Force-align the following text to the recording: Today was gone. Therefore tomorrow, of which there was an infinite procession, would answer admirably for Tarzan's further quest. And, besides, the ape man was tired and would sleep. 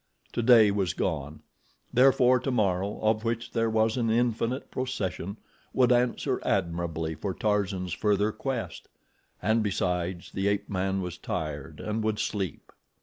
Today 0.33 0.71
was 0.71 0.95
gone. 0.95 1.43
Therefore 1.93 2.39
tomorrow, 2.39 2.99
of 3.03 3.23
which 3.23 3.51
there 3.51 3.69
was 3.69 3.97
an 3.97 4.09
infinite 4.09 4.71
procession, 4.71 5.37
would 5.75 5.91
answer 5.91 6.41
admirably 6.43 7.13
for 7.13 7.35
Tarzan's 7.35 7.93
further 7.93 8.31
quest. 8.31 8.89
And, 9.43 9.61
besides, 9.61 10.31
the 10.31 10.47
ape 10.47 10.67
man 10.67 11.01
was 11.03 11.19
tired 11.19 11.79
and 11.79 12.03
would 12.03 12.17
sleep. 12.17 12.71